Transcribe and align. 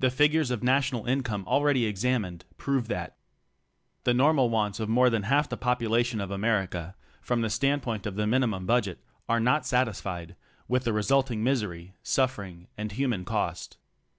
The 0.00 0.10
figures 0.10 0.50
of 0.50 0.62
national 0.62 1.06
income 1.06 1.42
already 1.48 1.86
examined 1.86 2.44
prove 2.58 2.88
that. 2.88 3.16
The 4.04 4.12
normal 4.12 4.50
wants 4.50 4.80
of 4.80 4.90
more 4.90 5.08
than 5.08 5.22
half 5.22 5.48
the 5.48 5.56
popula 5.56 6.04
tion 6.04 6.20
of 6.20 6.30
America— 6.30 6.94
from 7.22 7.40
the 7.40 7.48
standpoint 7.48 8.04
of 8.04 8.16
the 8.16 8.26
minimum 8.26 8.66
bud 8.66 8.82
get— 8.84 8.98
are 9.30 9.40
not 9.40 9.64
satisfied, 9.64 10.36
with 10.68 10.84
the 10.84 10.92
resulting 10.92 11.42
misery, 11.42 11.94
suffering 12.02 12.68
and 12.76 12.92
human 12.92 13.24
cost. 13.24 13.78